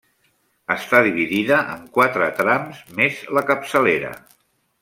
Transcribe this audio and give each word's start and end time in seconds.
Està 0.75 1.01
dividida 1.07 1.59
en 1.75 1.85
quatre 1.99 2.31
trams, 2.41 2.83
més 3.01 3.23
la 3.39 3.45
capçalera. 3.51 4.15